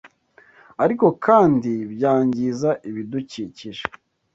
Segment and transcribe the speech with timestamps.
[0.83, 3.83] ariko kandi byangiza ibidukikije